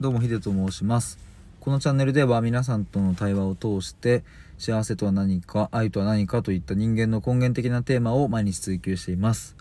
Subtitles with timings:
[0.00, 1.18] どうもヒデと申します。
[1.60, 4.24] このチャンネルでは皆さんとの対話を通して
[4.56, 9.56] 幸せとは何か愛とは何かといった人間の根源的なテーマを毎日追求しています、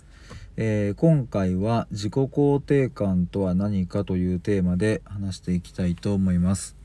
[0.55, 6.77] えー今回は自己肯定感とは何かというテーマで話していきたいと思います。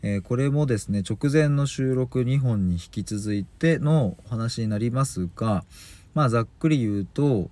[0.00, 5.66] えーこれもですね直前の収録2本に引き続いてのお話になりますが
[6.14, 7.50] まあざっくり言うと、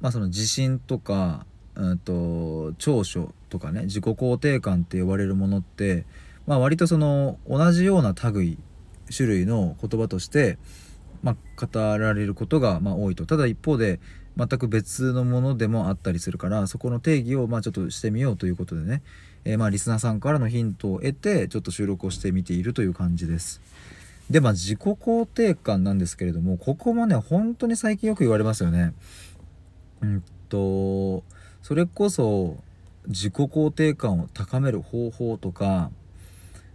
[0.00, 1.44] まあ、その自信とか、
[1.76, 6.06] うん、と長所とかね自己肯定感って呼ばれるものって、
[6.46, 8.58] まあ、割とその同じような類
[9.14, 10.58] 種類の言葉として、
[11.22, 14.00] まあ、語られることがま多いとただ一方で
[14.36, 19.02] 全く別のものでもあったりするからそこの定義をまちょっとしてみようということでね、
[19.44, 23.60] えーまあリスナーさんからのヒントを得てちょっと収録をしてみているという感じです。
[24.28, 28.92] でまあ自己肯定感なんですけれどもここもね本当に最近よく言われますよね。
[30.02, 31.24] うんと
[31.66, 32.58] それこそ
[33.08, 35.90] 自己肯定感を高める方法とか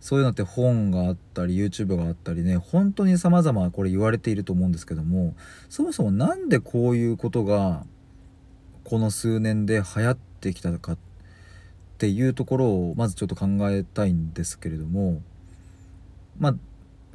[0.02, 5.34] そういうのって本があったり YouTube があったりね本当に様々これ言われていると思うんですけども
[5.70, 7.85] そもそもなんでこういうことが
[8.84, 10.98] この数年で流行ってきたかっ
[11.98, 15.21] ていうところをまずちょっと考えたいんですけれども
[16.37, 16.55] まあ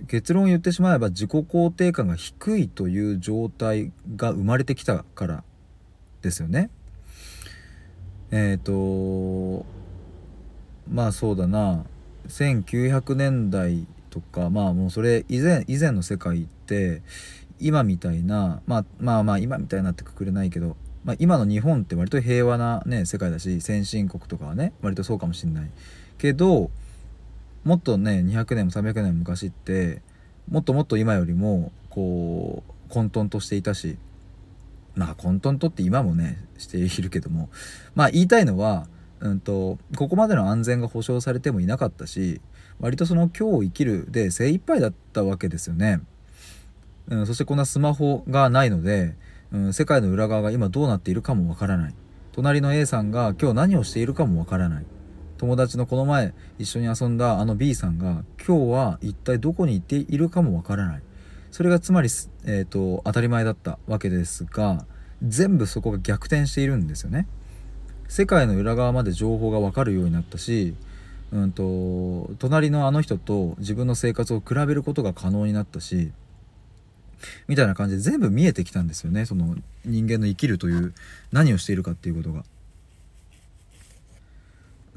[0.06, 5.45] 結論を言ってしまえば自己肯定感が低いという状態が生まれてきたから
[6.22, 6.70] ですよね。
[8.30, 9.64] えっ、と
[10.91, 11.84] まあそうだな。
[12.28, 17.02] 1900年代とかまあもうそれ以前以前の世界って
[17.58, 25.70] 今みたいな、まあ、まあまあ今みたいなってくくれないけど、まあ、今の日本って割と平和な、ね、世界だし先進国とかはね割とそうかもしんない。
[26.19, 26.70] けど
[27.64, 30.02] もっとね200年も300年も昔って
[30.48, 33.98] もっともっと今よりもこう混沌としていたし
[34.97, 37.48] まあ混沌とって今もねしているけども。
[37.94, 38.89] まあ言いたいのは、
[39.20, 42.41] うん、とここまでの安全が保障されてもいなかったし
[42.80, 46.00] 割とその今日を生きるで精一杯だったわけですよね。
[47.08, 49.15] うん、そしてこんなスマホがないので、
[49.53, 51.94] うん、世界の裏側が今どうなっているかもわからない。
[52.32, 54.84] 隣の A さんが今日何をしているかもわからない。
[55.38, 61.03] 友達のこの前一緒に遊んだあの B さんが今日は一体どこに行っているかもわからない。
[61.56, 62.11] それがつまり、
[62.44, 64.84] えー、と当たり前だったわけですが
[65.22, 67.27] 全部そこが逆転しているんですよね
[68.09, 70.75] 世界の裏側まで情報がわかるようになったし
[71.33, 76.12] うんと隣のあの人と自分の生活を比べることが可能になったし
[77.49, 79.56] みたいな感じで全部見えてきたんですよねその
[79.87, 80.93] 人間の生きるという
[81.33, 82.45] 何をしているかっていうことが。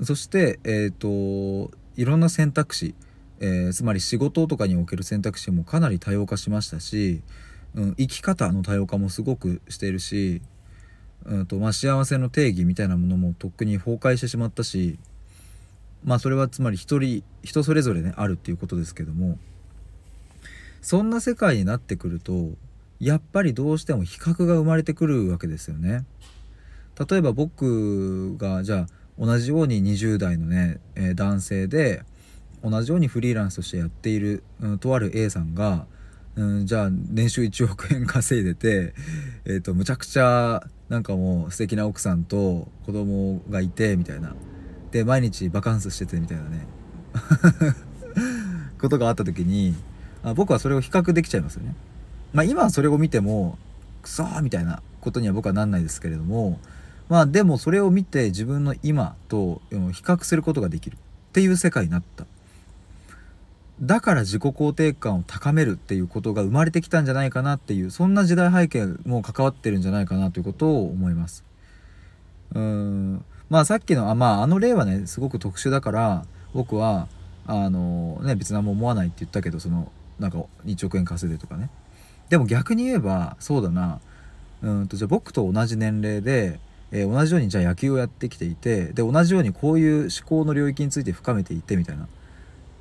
[0.04, 2.96] そしてえっ、といろんな選択肢、
[3.40, 7.22] えーつまり仕事とかにおける選択肢もかなり多様化しましたし、
[7.76, 10.42] うん、生き方の多様化もすごくしているし、
[11.26, 14.98] うんとまあ、幸せの定義みたいなものもとっくに崩壊してしまったし
[16.04, 19.38] まあそれはつまり一人人それぞれねあるっていうことですけども
[20.82, 22.52] そんな世界になってくると
[23.00, 26.06] やっぱりどうしても比較が生まれてくるわけですよね。
[27.10, 32.04] 例えば僕がじゃあ同じように20代のね、えー男性で
[32.64, 35.86] 同じようにフリーランスとしてやっている、うん、とある A さんが、
[36.36, 38.94] うん、じゃあ年収1億円稼いでて、
[39.46, 44.36] えー、とむちゃくちゃなんかもう素敵な奥さんと子供がいてみたいな
[44.92, 46.68] で毎日バカンスしててみたいなね
[48.80, 49.76] ことがあった時に
[50.24, 51.76] あ僕はそれを比較できちゃいますよね。
[52.34, 53.58] まあ今はそれを見ても
[54.02, 56.60] クソみたいなことには僕はなんないですけれども
[57.08, 60.98] まあでもそれを見て自分の今と比較することができるっ
[61.32, 62.26] ていう世界になった。
[63.82, 71.46] だから自己肯定感を高めるっていうことが生まれてきたんじゃないかなっていうそんな時代背景も関わってるんじゃないかなということを思います。
[72.54, 73.26] うーん。
[73.50, 77.08] まあさっきのあ,、まあ、あの例はねすごく特殊だから僕は
[77.48, 81.70] あのね別に何も思わないって言ったけどそのなんか1億円稼いでとかね。
[82.28, 84.02] でも逆に言えばそうだな。
[84.62, 86.60] うんとじゃあ僕と同じ年齢で、
[86.92, 92.08] えー同じようにじゃあ野球をやってきていてで同じようにこういう思考の領域について深めていってみたいな。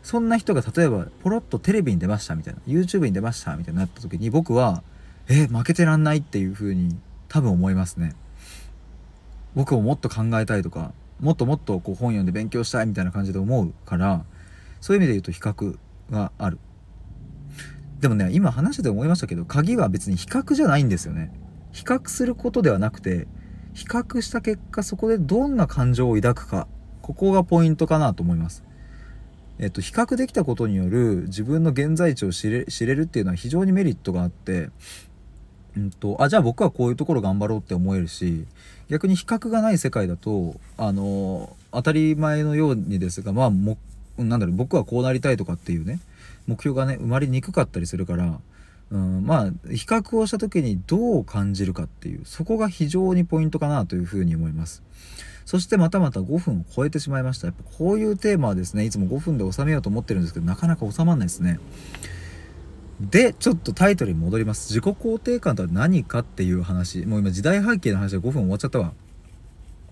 [0.02, 4.82] そんな人が例えばポロッとテレビに出ましたみたいな YouTube に出ましたみたいになった時に僕は
[5.28, 6.96] え負けてらんないっていう風に
[7.28, 8.14] 多分思いますね。
[9.54, 14.24] 僕ももっと考えたいとかもっともっとこう本読んで勉強したいみたいな感じで思うから
[14.80, 15.78] そういう意味で言うと比較
[16.10, 16.58] がある。
[18.00, 21.32] でもね今話してて思いましたけど鍵は別に比較じゃないんですよね。
[21.72, 23.26] 比較することではなくて
[23.74, 26.66] 比較した結果そこでどんな感情を抱くか
[27.02, 28.64] ここがポイントかなと思います。
[29.60, 32.64] えっと、比較できたことによる自分の現在地を知れ
[32.94, 34.70] るっていうのは非常にメリットがあって、
[35.76, 38.46] うん、とあじゃあ僕はこういうところ頑張ろうって思えるし
[38.88, 43.76] 逆に比較がない世界だとあの当たり前のようにですがまあも
[44.16, 46.00] なんだろう僕はこうなりたいとかっていうね
[46.46, 48.38] 目標がね生まれにくかったりするから
[48.90, 54.82] うん、まあ比較をした時にどう感じるかっていうそこが非常にポイントかなというふうに思います。
[55.44, 57.46] そしてまたまた5分を超えてしまいました。
[57.46, 61.58] やっぱこういうテーマはですねいつも5分で収めようと思ってるんですけどなかなか収まらないですね。
[63.00, 64.74] でちょっとタイトルに戻ります。
[64.74, 67.06] 自己肯定感とは何かっていう話。
[67.06, 68.92] もう今時代背景の話で5分終わっちゃったわ。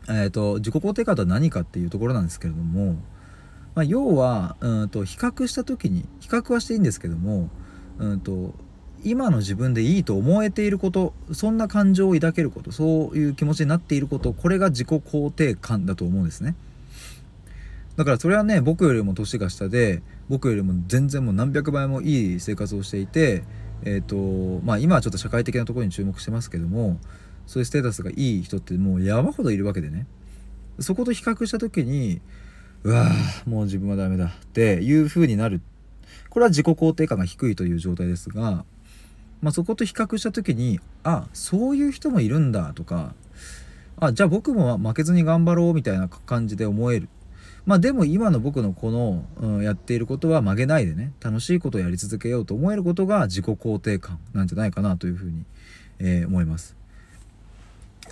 [0.08, 2.96] えっ、ー、と自己肯定感とは何かっていうところなんですけれども、
[3.74, 7.50] まあ、要はうんと比較した時に比較はしていいんですけども
[7.98, 8.54] うんと
[9.06, 16.56] 今の自分でいいと思えていることそんな感情を抱けることそういう気持ちになっていることこれが自己肯定感だと思うんですね。
[17.94, 23.44] だからそれはね僕よりも年が下で僕よりも全然もう何百倍もいい生活をしていて
[23.84, 26.98] えっ、ー、とまあ今はちょっと社会的なところに注目してますけども
[27.46, 30.06] そういうステータスがいい人ってもう山ほどいるわけでね。
[30.80, 32.20] そこと比較した時に
[32.82, 35.60] うわーもう自分はダメだっていう風になる。
[36.28, 38.66] これは自己肯定感が低いという状態ですが
[39.42, 43.14] まあ、そこと比較した時にあそういう人もいるんだとか
[43.98, 47.08] あじゃあ僕も負けずに頑張ろうみたいな感じで思える
[47.64, 55.44] まあでも今の僕のこの、うん、やっていることは曲げないでね楽しいことをやり続けようと思えることが自己肯定感なんじゃないかなというふうに、
[55.98, 56.76] えー、思います。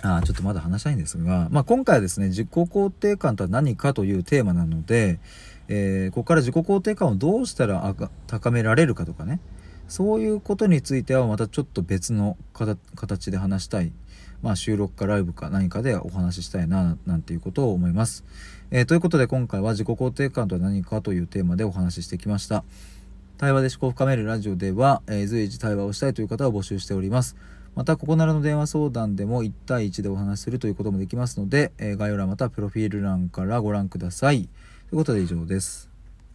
[0.01, 5.19] あちょっとまだ話したいんですが、まあ、今回はですね自己肯定感とは何かというテーマなので、
[5.69, 7.95] えー、ここから自己肯定感をどうしたら
[8.27, 9.39] 高められるかとかね
[9.87, 12.37] そういうことについてはまたちょっと別の
[12.95, 13.91] 形で話したい、
[14.41, 18.23] まあ、収録かライブか何かでお話ししたいななんていうことを思います。
[18.71, 22.63] えー、ということで今回は自己肯定感とは何かというテーマでお話ししてきました。
[23.37, 27.35] 対話で思考を深めるラジオでは、えー、随時対話をしたいという方を募集しております。
[27.75, 34.47] また、ここならの電話相談でも1対1でお話しするということもできますので、え、概要欄またプロフィール欄からご覧ください。
[34.89, 35.94] ということで以上です。